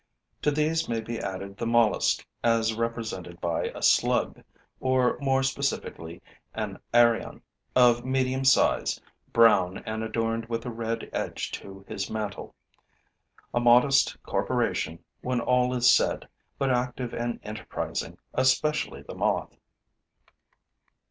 [0.41, 4.41] To these may be added the mollusk, as represented by a slug,
[4.79, 6.23] or, more specifically,
[6.55, 7.43] an arion,
[7.75, 8.99] of medium size,
[9.31, 12.55] brown and adorned with a red edge to his mantle.
[13.53, 16.27] A modest corporation, when all is said,
[16.57, 19.55] but active and enterprising, especially the moth.